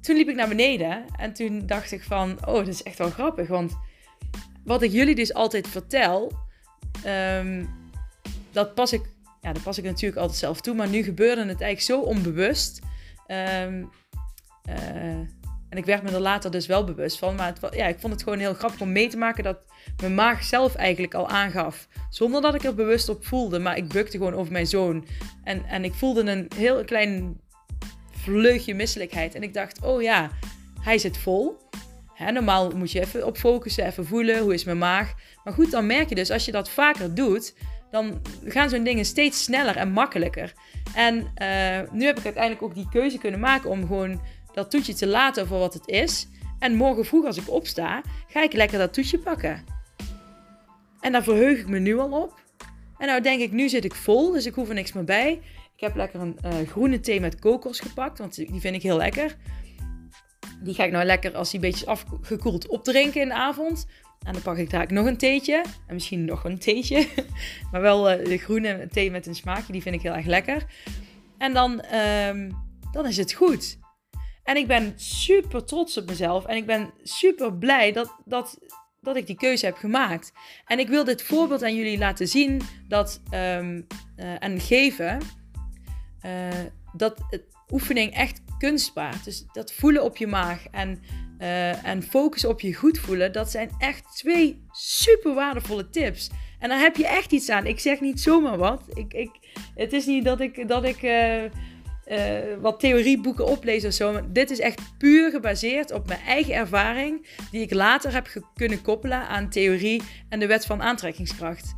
toen 0.02 0.16
liep 0.16 0.30
ik 0.30 0.36
naar 0.36 0.48
beneden 0.48 1.06
en 1.18 1.34
toen 1.34 1.66
dacht 1.66 1.92
ik 1.92 2.04
van... 2.04 2.38
Oh, 2.48 2.56
dat 2.56 2.68
is 2.68 2.84
echt 2.84 2.98
wel 2.98 3.10
grappig, 3.10 3.48
want 3.48 3.78
wat 4.64 4.82
ik 4.82 4.92
jullie 4.92 5.16
dus 5.16 5.34
altijd 5.34 5.68
vertel, 5.68 6.32
Um, 7.08 7.70
dat, 8.52 8.74
pas 8.74 8.94
ik, 8.94 9.02
ja, 9.42 9.54
dat 9.54 9.64
pas 9.64 9.78
ik 9.78 9.84
natuurlijk 9.84 10.22
altijd 10.22 10.40
zelf 10.40 10.62
toe. 10.62 10.76
Maar 10.76 10.88
nu 10.88 11.04
gebeurde 11.04 11.42
het 11.42 11.62
eigenlijk 11.62 11.82
zo 11.82 12.00
onbewust. 12.00 12.80
Um, 13.28 13.90
uh, 14.70 15.28
en 15.70 15.80
ik 15.80 15.86
werd 15.86 16.04
me 16.04 16.12
er 16.12 16.20
later 16.20 16.52
dus 16.52 16.66
wel 16.66 16.84
bewust 16.84 17.18
van. 17.18 17.36
Maar 17.36 17.54
ja, 17.72 17.86
ik 17.88 18.00
vond 18.00 18.14
het 18.14 18.24
gewoon 18.24 18.40
heel 18.40 18.54
grappig 18.54 18.82
om 18.82 18.92
mee 18.92 19.10
te 19.10 19.18
maken 19.18 19.44
dat 19.44 19.58
mijn 20.02 20.16
maag 20.16 20.44
zelf 20.44 20.76
eigenlijk 20.76 21.14
al 21.14 21.30
aangaf. 21.30 21.88
Zonder 22.10 22.42
dat 22.42 22.56
ik 22.56 22.64
er 22.64 22.76
bewust 22.76 23.10
op 23.10 23.26
voelde. 23.26 23.60
Maar 23.60 23.78
ik 23.78 23.88
bukte 23.88 24.18
gewoon 24.18 24.34
over 24.34 24.52
mijn 24.52 24.68
zoon. 24.68 25.06
En, 25.44 25.66
en 25.66 25.84
ik 25.84 25.94
voelde 25.94 26.32
een 26.32 26.48
heel 26.56 26.84
klein 26.84 27.42
vleugje 28.12 28.74
misselijkheid. 28.74 29.36
En 29.36 29.44
ik 29.44 29.54
dacht, 29.54 29.82
oh 29.82 30.02
ja, 30.02 30.30
hij 30.80 30.98
zit 30.98 31.18
vol. 31.18 31.63
Normaal 32.18 32.72
moet 32.72 32.92
je 32.92 33.00
even 33.00 33.26
op 33.26 33.38
focussen, 33.38 33.86
even 33.86 34.06
voelen, 34.06 34.40
hoe 34.40 34.54
is 34.54 34.64
mijn 34.64 34.78
maag. 34.78 35.14
Maar 35.44 35.54
goed, 35.54 35.72
dan 35.72 35.86
merk 35.86 36.10
je 36.10 36.16
dus, 36.16 36.32
als 36.32 36.46
je 36.46 36.52
dat 36.52 36.70
vaker 36.70 37.16
doet, 37.16 37.56
dan 37.92 38.22
gaan 38.46 38.70
zo'n 38.70 38.84
dingen 38.84 39.06
steeds 39.06 39.44
sneller 39.44 39.76
en 39.76 39.92
makkelijker. 39.92 40.54
En 40.96 41.16
uh, 41.16 41.92
nu 41.92 42.06
heb 42.06 42.18
ik 42.18 42.26
uiteindelijk 42.26 42.64
ook 42.64 42.76
die 42.76 42.90
keuze 42.90 43.18
kunnen 43.18 43.40
maken 43.40 43.70
om 43.70 43.88
gewoon 43.88 44.22
dat 44.54 44.72
toetje 44.72 44.94
te 44.94 45.08
laten 45.08 45.48
voor 45.48 45.60
wat 45.60 45.74
het 45.74 45.88
is. 45.88 46.28
En 46.60 46.76
morgen 46.76 47.06
vroeg 47.06 47.26
als 47.26 47.38
ik 47.38 47.50
opsta, 47.50 48.02
ga 48.28 48.44
ik 48.44 48.54
lekker 48.54 48.78
dat 48.78 48.94
toetje 48.94 49.18
pakken. 49.18 49.64
En 51.00 51.12
daar 51.12 51.24
verheug 51.24 51.60
ik 51.60 51.68
me 51.68 51.80
nu 51.80 52.00
al 52.00 52.22
op. 52.22 52.42
En 52.98 53.08
nou 53.08 53.22
denk 53.22 53.42
ik, 53.42 53.52
nu 53.52 53.70
zit 53.70 53.86
ik 53.86 53.96
vol, 53.96 54.32
dus 54.32 54.46
ik 54.46 54.54
hoef 54.54 54.68
er 54.68 54.76
niks 54.76 54.94
meer 54.94 55.04
bij. 55.04 55.42
Ik 55.76 55.82
heb 55.82 55.96
lekker 55.96 56.20
een 56.20 56.38
uh, 56.46 56.68
groene 56.70 57.00
thee 57.00 57.20
met 57.20 57.40
kokos 57.40 57.80
gepakt, 57.80 58.18
want 58.18 58.36
die 58.36 58.60
vind 58.60 58.76
ik 58.76 58.82
heel 58.82 58.98
lekker. 58.98 59.36
Die 60.64 60.74
ga 60.74 60.84
ik 60.84 60.92
nou 60.92 61.06
lekker 61.06 61.36
als 61.36 61.52
die 61.52 61.60
een 61.60 61.70
beetje 61.70 61.86
afgekoeld 61.86 62.68
opdrinken 62.68 63.22
in 63.22 63.28
de 63.28 63.34
avond. 63.34 63.86
En 64.26 64.34
dan 64.34 64.42
pak 64.42 64.58
ik 64.58 64.70
daar 64.70 64.94
nog 64.94 65.06
een 65.06 65.18
theetje. 65.18 65.64
En 65.88 65.94
misschien 65.94 66.26
nog 66.26 66.44
een 66.44 66.60
theetje. 66.60 67.08
maar 67.72 67.82
wel 67.82 68.12
uh, 68.12 68.26
de 68.26 68.38
groene 68.38 68.88
thee 68.92 69.12
met 69.12 69.28
een 69.28 69.36
smaakje. 69.36 69.72
Die 69.72 69.82
vind 69.82 69.96
ik 69.96 70.02
heel 70.02 70.16
erg 70.16 70.26
lekker. 70.26 70.66
En 71.38 71.54
dan, 71.54 71.84
um, 71.96 72.52
dan 72.92 73.06
is 73.06 73.18
het 73.18 73.34
goed. 73.34 73.80
En 74.44 74.56
ik 74.56 74.68
ben 74.68 74.94
super 74.96 75.66
trots 75.66 75.98
op 75.98 76.08
mezelf. 76.08 76.46
En 76.46 76.56
ik 76.56 76.66
ben 76.66 76.94
super 77.04 77.54
blij 77.54 77.92
dat, 77.92 78.16
dat, 78.26 78.60
dat 79.02 79.16
ik 79.16 79.28
die 79.28 79.36
keuze 79.36 79.66
heb 79.66 79.76
gemaakt. 79.76 80.32
En 80.66 80.80
ik 80.80 80.88
wil 80.88 81.04
dit 81.04 81.24
voorbeeld 81.24 81.64
aan 81.64 81.76
jullie 81.76 81.98
laten 81.98 82.28
zien. 82.28 82.62
Dat, 82.88 83.22
um, 83.34 83.88
uh, 84.18 84.44
en 84.44 84.60
geven. 84.60 85.22
Uh, 86.26 86.48
dat 86.94 87.20
het 87.30 87.44
oefening 87.72 88.14
echt 88.14 88.42
Dus 89.24 89.46
dat 89.52 89.74
voelen 89.74 90.04
op 90.04 90.18
je 90.18 90.28
maag 90.28 90.68
en, 90.72 91.02
uh, 91.40 91.86
en 91.86 92.04
focussen 92.04 92.50
op 92.50 92.62
je 92.62 92.74
goed 92.74 92.98
voelen, 92.98 93.32
dat 93.32 93.52
zijn 93.52 93.70
echt 93.78 94.16
twee 94.16 94.66
super 94.72 95.34
waardevolle 95.34 95.90
tips. 95.90 96.30
En 96.60 96.70
daar 96.70 96.80
heb 96.80 96.96
je 96.96 97.08
echt 97.08 97.32
iets 97.32 97.50
aan. 97.50 97.66
Ik 97.66 97.80
zeg 97.80 98.00
niet 98.00 98.22
zomaar 98.22 98.58
wat. 98.58 98.84
Ik, 98.94 99.14
ik, 99.14 99.30
het 99.76 99.94
is 99.94 100.06
niet 100.06 100.24
dat 100.24 100.40
ik, 100.40 100.68
dat 100.68 100.84
ik 100.84 101.02
uh, 101.02 101.44
uh, 101.44 101.50
wat 102.62 102.80
theorieboeken 102.80 103.46
oplees 103.46 103.86
of 103.86 103.94
zo. 103.94 104.12
Maar 104.12 104.32
dit 104.32 104.52
is 104.52 104.60
echt 104.60 104.98
puur 104.98 105.32
gebaseerd 105.32 105.92
op 105.92 106.08
mijn 106.08 106.22
eigen 106.22 106.54
ervaring, 106.54 107.28
die 107.52 107.62
ik 107.62 107.74
later 107.74 108.14
heb 108.14 108.44
kunnen 108.56 108.82
koppelen 108.82 109.28
aan 109.28 109.50
theorie 109.50 110.02
en 110.30 110.40
de 110.40 110.48
wet 110.48 110.66
van 110.66 110.82
aantrekkingskracht. 110.82 111.76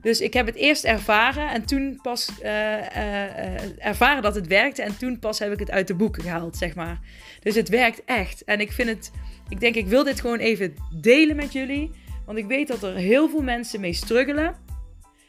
Dus 0.00 0.20
ik 0.20 0.32
heb 0.32 0.46
het 0.46 0.54
eerst 0.54 0.84
ervaren 0.84 1.50
en 1.50 1.64
toen 1.64 1.98
pas 2.02 2.30
uh, 2.42 3.86
ervaren 3.86 4.22
dat 4.22 4.34
het 4.34 4.46
werkte. 4.46 4.82
En 4.82 4.98
toen 4.98 5.18
pas 5.18 5.38
heb 5.38 5.52
ik 5.52 5.58
het 5.58 5.70
uit 5.70 5.86
de 5.86 5.94
boeken 5.94 6.22
gehaald, 6.22 6.56
zeg 6.56 6.74
maar. 6.74 7.00
Dus 7.42 7.54
het 7.54 7.68
werkt 7.68 8.02
echt. 8.04 8.44
En 8.44 8.60
ik 8.60 8.72
vind 8.72 8.88
het, 8.88 9.10
ik 9.48 9.60
denk, 9.60 9.74
ik 9.74 9.86
wil 9.86 10.04
dit 10.04 10.20
gewoon 10.20 10.38
even 10.38 10.74
delen 11.00 11.36
met 11.36 11.52
jullie. 11.52 11.90
Want 12.26 12.38
ik 12.38 12.46
weet 12.46 12.68
dat 12.68 12.82
er 12.82 12.94
heel 12.94 13.28
veel 13.28 13.42
mensen 13.42 13.80
mee 13.80 13.92
struggelen. 13.92 14.56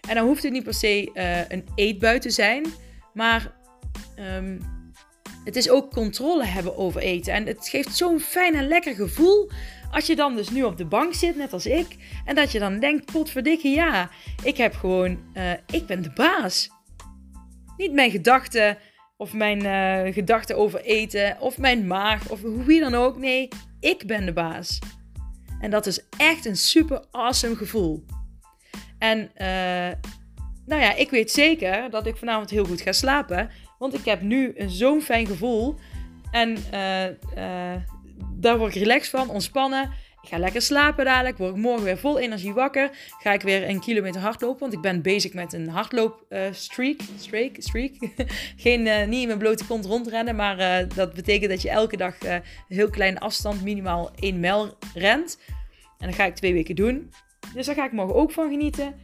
En 0.08 0.16
dan 0.16 0.25
hoeft 0.25 0.44
het 0.44 0.51
niet 0.51 0.63
per 0.63 0.74
se 0.74 1.10
een 1.50 1.66
eetbui 1.75 2.20
te 2.20 2.30
zijn. 2.30 2.66
Maar 3.13 3.54
ehm, 4.16 4.60
het 5.44 5.56
is 5.56 5.70
ook 5.70 5.92
controle 5.92 6.46
hebben 6.46 6.78
over 6.78 7.01
eten. 7.01 7.34
En 7.34 7.46
het 7.46 7.70
geeft 7.70 7.96
zo'n 7.96 8.20
fijn 8.20 8.56
en 8.56 8.68
lekker 8.68 8.96
gevoel 8.96 9.50
als 9.91 10.05
je 10.05 10.15
dan 10.15 10.36
dus 10.36 10.50
nu 10.50 10.63
op 10.63 10.77
de 10.77 10.86
bank 10.86 11.13
zit, 11.13 11.36
net 11.36 11.53
als 11.53 11.65
ik, 11.65 11.88
en 12.25 12.36
dat 12.36 12.51
je 12.51 12.60
dan 12.60 12.79
denkt, 12.79 13.12
potverdikke 13.12 13.67
ja, 13.67 14.10
ik 14.43 14.57
heb 14.57 14.75
gewoon, 14.75 15.19
uh, 15.33 15.51
ik 15.71 15.86
ben 15.86 16.01
de 16.01 16.12
baas. 16.13 16.69
Niet 17.77 17.93
mijn 17.93 18.12
gedachten 18.12 18.77
of 19.17 19.33
mijn 19.33 19.63
uh, 19.63 20.13
gedachten 20.13 20.57
over 20.57 20.81
eten 20.81 21.38
of 21.39 21.57
mijn 21.57 21.88
maag 21.88 22.29
of 22.29 22.41
wie 22.41 22.79
dan 22.79 22.93
ook. 22.93 23.17
Nee, 23.17 23.48
ik 23.79 24.07
ben 24.07 24.25
de 24.25 24.33
baas. 24.33 24.79
En 25.60 25.71
dat 25.71 25.86
is 25.86 26.05
echt 26.17 26.45
een 26.45 26.55
super 26.55 27.05
awesome 27.12 27.55
gevoel. 27.55 28.05
En 28.98 29.17
uh, 29.17 29.98
nou 30.65 30.81
ja, 30.81 30.95
ik 30.95 31.10
weet 31.10 31.31
zeker 31.31 31.89
dat 31.89 32.07
ik 32.07 32.17
vanavond 32.17 32.50
heel 32.50 32.65
goed 32.65 32.81
ga 32.81 32.91
slapen. 32.91 33.50
Want 33.77 33.93
ik 33.93 34.05
heb 34.05 34.21
nu 34.21 34.53
zo'n 34.57 35.01
fijn 35.01 35.27
gevoel. 35.27 35.75
En 36.31 36.57
daar 38.30 38.58
word 38.58 38.75
ik 38.75 38.82
relaxed 38.82 39.10
van, 39.10 39.30
ontspannen. 39.30 39.90
Ik 40.22 40.30
ga 40.30 40.38
lekker 40.38 40.62
slapen 40.62 41.06
dadelijk. 41.06 41.38
Word 41.38 41.56
ik 41.56 41.62
morgen 41.62 41.84
weer 41.84 41.98
vol 41.98 42.20
energie 42.20 42.54
wakker. 42.54 42.90
Ga 43.20 43.34
ik 43.34 43.42
weer 43.42 43.70
een 43.70 43.80
kilometer 43.80 44.22
hardlopen. 44.22 44.60
Want 44.60 44.74
ik 44.74 44.82
ben 44.82 45.01
bezig 45.01 45.34
met 45.34 45.54
een 45.54 45.70
hardloopstreak. 45.70 47.00
Uh, 47.00 47.08
streak, 47.18 47.56
streak. 47.58 47.92
Geen, 48.63 48.86
uh, 48.86 49.06
niet 49.08 49.22
in 49.22 49.28
mijn 49.28 49.40
blote 49.40 49.66
kont 49.66 49.86
rondrennen. 49.86 50.36
Maar 50.36 50.60
uh, 50.60 50.90
dat 50.96 51.13
betekent 51.13 51.50
dat 51.50 51.62
je 51.62 51.70
elke 51.70 51.98
dag 51.98 52.16
een 52.20 52.42
heel 52.68 52.90
kleine 52.90 53.20
afstand, 53.20 53.63
minimaal 53.63 54.12
1 54.16 54.40
mijl, 54.40 54.78
rent. 54.94 55.40
En 55.98 56.08
dat 56.08 56.16
ga 56.16 56.25
ik 56.25 56.36
twee 56.36 56.54
weken 56.54 56.75
doen. 56.75 57.12
Dus 57.54 57.66
daar 57.66 57.75
ga 57.75 57.86
ik 57.86 57.92
morgen 57.92 58.16
ook 58.16 58.32
van 58.32 58.50
genieten. 58.50 58.96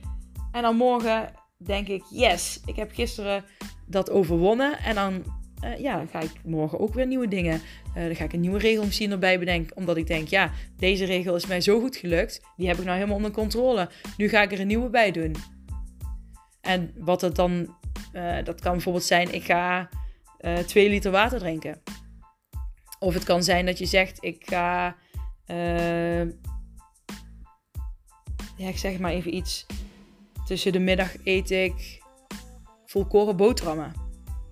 En 0.52 0.62
dan 0.62 0.76
morgen 0.76 1.34
denk 1.58 1.88
ik, 1.88 2.04
yes, 2.10 2.62
ik 2.66 2.76
heb 2.76 2.92
gisteren 2.94 3.44
dat 3.88 4.10
overwonnen. 4.10 4.80
En 4.80 4.96
dan 4.96 5.24
uh, 5.64 5.78
ja, 5.80 6.06
ga 6.06 6.20
ik 6.20 6.32
morgen 6.44 6.80
ook 6.80 6.94
weer 6.94 7.08
nieuwe 7.08 7.28
dingen. 7.28 7.62
Uh, 7.98 8.04
dan 8.06 8.16
ga 8.16 8.24
ik 8.24 8.34
een 8.34 8.40
nieuwe 8.40 8.60
regel 8.60 8.84
misschien 8.84 9.12
erbij 9.12 9.40
bedenken. 9.40 9.78
Omdat 9.78 9.98
ik 9.98 10.08
denk, 10.08 10.28
ja, 10.28 10.52
deze 10.78 11.06
regel 11.06 11.36
is 11.36 11.46
mij 11.46 11.62
zo 11.62 11.80
goed 11.80 11.96
gelukt. 11.96 12.42
Die 12.58 12.68
heb 12.68 12.78
ik 12.78 12.84
nou 12.84 12.96
helemaal 12.96 13.16
onder 13.16 13.32
controle. 13.32 13.90
Nu 14.18 14.30
ga 14.30 14.42
ik 14.42 14.52
er 14.52 14.60
een 14.60 14.68
nieuwe 14.68 14.90
bij 14.90 15.12
doen. 15.12 15.36
En 16.62 16.94
wat 16.98 17.22
het 17.22 17.36
dan, 17.36 17.76
uh, 18.14 18.44
dat 18.44 18.62
kan 18.62 18.72
bijvoorbeeld 18.72 19.04
zijn, 19.04 19.34
ik 19.34 19.44
ga 19.44 19.90
2 20.66 20.90
liter 20.90 21.12
water 21.12 21.40
drinken. 21.40 21.82
Of 23.00 23.14
het 23.14 23.24
kan 23.24 23.44
zijn 23.44 23.66
dat 23.66 23.78
je 23.78 23.86
zegt, 23.86 24.18
ik 24.24 24.44
ga, 24.46 24.96
ja, 28.56 28.68
ik 28.68 28.78
zeg 28.78 29.00
maar 29.00 29.12
even 29.12 29.36
iets. 29.36 29.66
Tussen 30.46 30.72
de 30.72 30.80
middag 30.80 31.16
eet 31.24 31.52
ik 31.52 32.04
volkoren 32.86 33.38
boterhammen. 33.38 34.07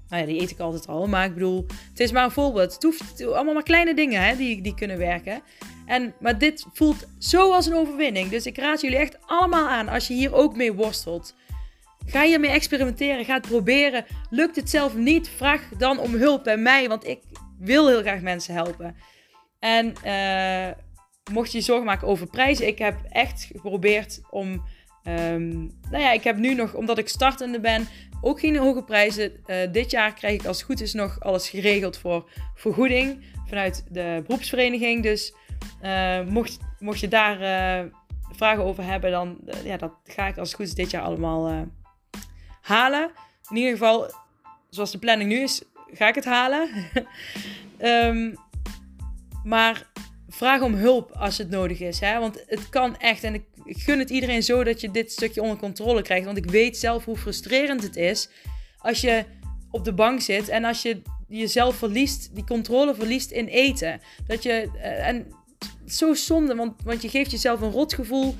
Nou 0.10 0.22
ja, 0.22 0.28
die 0.28 0.42
eet 0.42 0.52
ik 0.52 0.60
altijd 0.60 0.88
al. 0.88 1.08
Maar 1.08 1.26
ik 1.26 1.34
bedoel, 1.34 1.66
het 1.90 2.00
is 2.00 2.12
maar 2.12 2.24
een 2.24 2.32
voorbeeld. 2.32 2.74
Het 2.74 2.84
hoeft 2.84 3.24
allemaal 3.24 3.54
maar 3.54 3.64
kleine 3.64 3.96
dingen 3.96 4.22
hè, 4.22 4.36
die, 4.36 4.62
die 4.62 4.76
kunnen 4.76 4.98
werken. 4.98 5.42
En, 5.86 6.14
maar 6.20 6.38
dit 6.38 6.66
voelt 6.74 7.08
zo 7.20 7.52
als 7.52 7.66
een 7.66 7.76
overwinning. 7.76 8.30
Dus 8.30 8.46
ik 8.46 8.58
raad 8.58 8.82
jullie 8.82 8.98
echt 8.98 9.18
allemaal 9.26 9.68
aan 9.68 9.88
als 9.88 10.08
je 10.08 10.14
hier 10.14 10.34
ook 10.34 10.56
mee 10.56 10.74
worstelt. 10.74 11.36
Ga 12.06 12.24
hiermee 12.24 12.52
experimenteren. 12.52 13.26
Ga 13.26 13.34
het 13.34 13.48
proberen. 13.48 14.06
Lukt 14.30 14.56
het 14.56 14.70
zelf 14.70 14.96
niet? 14.96 15.30
Vraag 15.30 15.62
dan 15.78 16.00
om 16.00 16.14
hulp 16.14 16.44
bij 16.44 16.58
mij. 16.58 16.88
Want 16.88 17.08
ik 17.08 17.20
wil 17.60 17.88
heel 17.88 18.02
graag 18.02 18.22
mensen 18.22 18.54
helpen. 18.54 18.96
En 19.60 19.94
uh, 20.06 20.72
mocht 21.32 21.52
je 21.52 21.58
je 21.58 21.64
zorgen 21.64 21.86
maken 21.86 22.08
over 22.08 22.28
prijzen. 22.28 22.68
Ik 22.68 22.78
heb 22.78 22.96
echt 23.10 23.48
geprobeerd 23.52 24.22
om 24.30 24.64
Um, 25.08 25.72
nou 25.90 26.04
ja, 26.04 26.12
ik 26.12 26.24
heb 26.24 26.38
nu 26.38 26.54
nog, 26.54 26.74
omdat 26.74 26.98
ik 26.98 27.10
startende 27.10 27.60
ben, 27.60 27.88
ook 28.22 28.40
geen 28.40 28.58
hoge 28.58 28.84
prijzen. 28.84 29.32
Uh, 29.48 29.58
dit 29.72 29.92
jaar 29.92 30.14
krijg 30.14 30.40
ik 30.40 30.46
als 30.46 30.58
het 30.58 30.66
goed 30.66 30.82
is 30.82 30.94
nog 30.94 31.20
alles 31.20 31.50
geregeld 31.50 31.98
voor 31.98 32.30
vergoeding 32.56 33.24
vanuit 33.48 33.86
de 33.90 34.24
beroepsvereniging. 34.28 35.04
Dus 35.04 35.34
uh, 35.84 36.22
mocht, 36.22 36.58
mocht 36.80 37.00
je 37.00 37.08
daar 37.08 37.42
uh, 37.42 37.92
vragen 38.32 38.64
over 38.64 38.84
hebben, 38.84 39.12
dan 39.12 39.38
ja, 39.64 39.78
dat 39.78 39.94
ga 40.04 40.28
ik 40.28 40.38
als 40.38 40.48
het 40.48 40.58
goed 40.58 40.68
is 40.68 40.74
dit 40.74 40.92
jaar 40.92 41.04
allemaal 41.04 41.68
halen. 42.62 43.12
In 43.50 43.56
ieder 43.56 43.72
geval, 43.72 44.12
zoals 44.70 44.92
de 44.92 45.00
planning 45.00 45.30
nu 45.30 45.40
is, 45.40 45.62
ga 45.94 46.08
ik 46.08 46.16
het 46.16 46.26
halen. 46.26 46.70
um, 47.80 48.36
maar 49.54 49.88
vraag 50.36 50.62
om 50.62 50.74
hulp 50.74 51.12
als 51.12 51.38
het 51.38 51.50
nodig 51.50 51.80
is. 51.80 52.00
Hè? 52.00 52.20
Want 52.20 52.44
het 52.48 52.70
kan 52.70 52.98
echt. 52.98 53.24
En 53.24 53.34
ik, 53.34 53.44
gun 53.66 54.00
het 54.00 54.10
iedereen 54.10 54.44
zo 54.44 54.64
dat 54.64 54.82
je 54.82 54.92
dit 54.92 55.12
stukje 55.12 55.42
onder 55.42 55.58
controle 55.58 56.02
krijgt. 56.02 56.26
Want 56.26 56.38
ik 56.38 56.50
weet 56.50 56.78
zelf 56.78 57.06
hoe 57.06 57.18
frustrerend 57.18 57.84
het 57.84 57.96
is 57.96 58.30
als 58.78 59.02
je 59.02 59.26
op 59.72 59.86
de 59.86 59.94
bank 59.94 60.22
zit 60.22 60.50
en 60.50 60.64
als 60.64 60.82
je 60.82 61.02
jezelf 61.28 61.76
verliest, 61.76 62.36
die 62.36 62.44
controle 62.44 62.96
verliest 62.96 63.32
in 63.32 63.48
eten. 63.48 64.02
Dat 64.28 64.44
je. 64.44 64.70
Eh, 64.82 65.08
en 65.08 65.28
zo 65.88 66.14
zonde, 66.14 66.56
want, 66.56 66.84
want 66.84 67.02
je 67.02 67.10
geeft 67.10 67.32
jezelf 67.32 67.62
een 67.62 67.72
rotgevoel. 67.72 68.36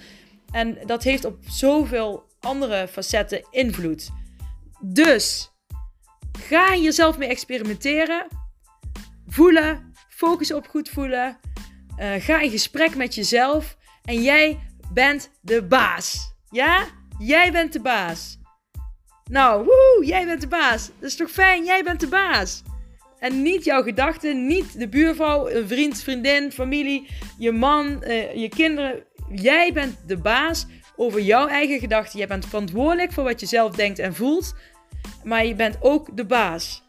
En 0.52 0.78
dat 0.86 1.04
heeft 1.04 1.26
op 1.26 1.38
zoveel 1.48 2.24
andere 2.40 2.88
facetten 2.88 3.48
invloed. 3.52 4.10
Dus 4.82 5.52
ga 6.40 6.76
jezelf 6.76 7.18
mee 7.18 7.30
experimenteren. 7.30 8.28
Voelen. 9.28 9.94
Focus 10.10 10.54
op 10.54 10.68
goed 10.68 10.90
voelen. 10.90 11.40
Uh, 12.00 12.14
ga 12.18 12.40
in 12.40 12.50
gesprek 12.50 12.96
met 12.96 13.16
jezelf 13.16 13.78
en 14.04 14.22
jij 14.22 14.60
bent 14.94 15.30
de 15.42 15.64
baas. 15.64 16.34
Ja? 16.50 16.86
Jij 17.20 17.52
bent 17.52 17.74
de 17.74 17.82
baas. 17.82 18.38
Nou, 19.30 19.64
woe, 19.64 20.06
jij 20.06 20.26
bent 20.26 20.42
de 20.42 20.48
baas. 20.48 20.90
Dat 21.00 21.10
is 21.10 21.16
toch 21.16 21.32
fijn? 21.32 21.66
Jij 21.66 21.84
bent 21.84 22.00
de 22.00 22.08
baas. 22.08 22.64
En 23.20 23.42
niet 23.42 23.64
jouw 23.64 23.84
gedachten, 23.84 24.48
niet 24.48 24.80
de 24.80 24.90
buurvrouw, 24.90 25.50
een 25.50 25.68
vriend, 25.68 26.02
vriendin, 26.02 26.52
familie, 26.52 27.08
je 27.38 27.52
man, 27.52 28.04
uh, 28.04 28.36
je 28.36 28.50
kinderen. 28.50 29.04
Jij 29.30 29.74
bent 29.74 29.98
de 30.08 30.18
baas 30.18 30.66
over 30.96 31.22
jouw 31.22 31.48
eigen 31.48 31.80
gedachten. 31.80 32.20
Jij 32.20 32.28
bent 32.28 32.46
verantwoordelijk 32.46 33.14
voor 33.14 33.24
wat 33.24 33.40
je 33.40 33.46
zelf 33.46 33.76
denkt 33.76 34.00
en 34.00 34.16
voelt. 34.16 34.56
Maar 35.24 35.46
je 35.46 35.56
bent 35.56 35.78
ook 35.82 36.18
de 36.18 36.26
baas. 36.26 36.84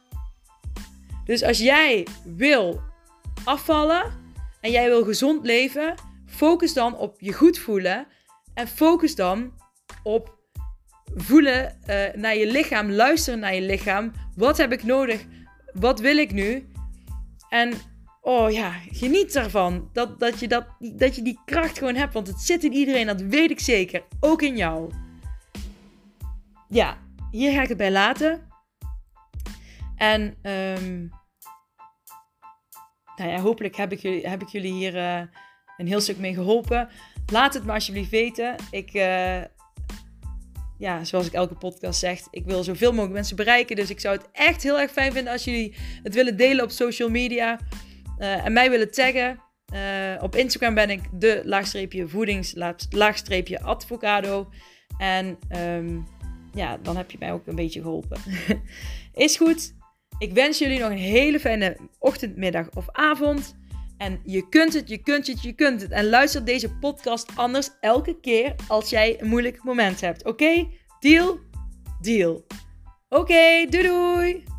Dus 1.24 1.42
als 1.42 1.58
jij 1.58 2.06
wil 2.24 2.80
afvallen, 3.44 4.25
en 4.66 4.72
jij 4.72 4.88
wil 4.88 5.04
gezond 5.04 5.46
leven, 5.46 5.94
focus 6.26 6.72
dan 6.72 6.96
op 6.96 7.20
je 7.20 7.32
goed 7.32 7.58
voelen. 7.58 8.06
En 8.54 8.68
focus 8.68 9.14
dan 9.14 9.52
op 10.02 10.38
voelen 11.14 11.78
uh, 11.88 12.04
naar 12.14 12.36
je 12.36 12.46
lichaam, 12.46 12.90
luisteren 12.90 13.38
naar 13.38 13.54
je 13.54 13.60
lichaam. 13.60 14.12
Wat 14.36 14.56
heb 14.56 14.72
ik 14.72 14.82
nodig? 14.82 15.24
Wat 15.72 16.00
wil 16.00 16.16
ik 16.16 16.32
nu? 16.32 16.70
En 17.48 17.72
oh 18.20 18.50
ja, 18.50 18.72
geniet 18.92 19.36
ervan. 19.36 19.90
Dat, 19.92 20.20
dat, 20.20 20.40
je 20.40 20.48
dat, 20.48 20.66
dat 20.78 21.16
je 21.16 21.22
die 21.22 21.40
kracht 21.44 21.78
gewoon 21.78 21.94
hebt. 21.94 22.12
Want 22.12 22.26
het 22.26 22.40
zit 22.40 22.64
in 22.64 22.72
iedereen, 22.72 23.06
dat 23.06 23.20
weet 23.20 23.50
ik 23.50 23.60
zeker. 23.60 24.02
Ook 24.20 24.42
in 24.42 24.56
jou. 24.56 24.90
Ja, 26.68 26.98
hier 27.30 27.52
ga 27.52 27.62
ik 27.62 27.68
het 27.68 27.78
bij 27.78 27.92
laten. 27.92 28.48
En 29.96 30.36
um, 30.42 31.10
nou 33.16 33.40
hopelijk 33.40 33.76
heb 33.76 33.92
ik 33.92 34.00
jullie, 34.00 34.28
heb 34.28 34.42
ik 34.42 34.48
jullie 34.48 34.72
hier 34.72 34.94
uh, 34.94 35.20
een 35.76 35.86
heel 35.86 36.00
stuk 36.00 36.18
mee 36.18 36.34
geholpen. 36.34 36.88
Laat 37.32 37.54
het 37.54 37.64
me 37.64 37.72
alsjeblieft 37.72 38.10
weten. 38.10 38.54
Ik, 38.70 38.94
uh, 38.94 39.40
ja, 40.78 41.04
zoals 41.04 41.26
ik 41.26 41.32
elke 41.32 41.54
podcast 41.54 41.98
zeg, 41.98 42.20
ik 42.30 42.44
wil 42.44 42.64
zoveel 42.64 42.90
mogelijk 42.90 43.14
mensen 43.14 43.36
bereiken. 43.36 43.76
Dus 43.76 43.90
ik 43.90 44.00
zou 44.00 44.16
het 44.16 44.26
echt 44.32 44.62
heel 44.62 44.80
erg 44.80 44.90
fijn 44.90 45.12
vinden 45.12 45.32
als 45.32 45.44
jullie 45.44 45.74
het 46.02 46.14
willen 46.14 46.36
delen 46.36 46.64
op 46.64 46.70
social 46.70 47.08
media. 47.08 47.58
Uh, 48.18 48.44
en 48.44 48.52
mij 48.52 48.70
willen 48.70 48.90
taggen. 48.90 49.40
op 50.20 50.36
Instagram 50.36 50.74
ben 50.74 50.90
ik 50.90 51.00
de 51.12 51.42
laagstreepje 51.44 52.08
voedings 52.08 52.54
laagstreepje 52.90 53.62
advocado. 53.62 54.48
En 54.98 55.38
um, 55.56 56.06
ja, 56.56 56.76
dan 56.82 56.96
heb 56.96 57.10
je 57.10 57.18
mij 57.20 57.32
ook 57.32 57.46
een 57.46 57.54
beetje 57.54 57.80
geholpen. 57.80 58.20
Is 59.14 59.36
goed. 59.36 59.74
Ik 60.18 60.32
wens 60.32 60.58
jullie 60.58 60.78
nog 60.78 60.90
een 60.90 60.96
hele 60.96 61.40
fijne 61.40 61.76
ochtend, 61.98 62.36
middag 62.36 62.70
of 62.74 62.86
avond. 62.92 63.56
En 63.98 64.20
je 64.24 64.48
kunt 64.48 64.72
het, 64.72 64.88
je 64.88 64.98
kunt 64.98 65.26
het, 65.26 65.42
je 65.42 65.52
kunt 65.52 65.82
het. 65.82 65.90
En 65.90 66.08
luister 66.08 66.44
deze 66.44 66.70
podcast 66.70 67.30
anders 67.34 67.70
elke 67.80 68.20
keer 68.20 68.54
als 68.68 68.90
jij 68.90 69.20
een 69.20 69.28
moeilijk 69.28 69.64
moment 69.64 70.00
hebt. 70.00 70.24
Oké? 70.24 70.68
Deal? 71.00 71.38
Deal. 72.00 72.46
Oké, 73.08 73.66
doei 73.68 73.82
doei! 73.82 74.55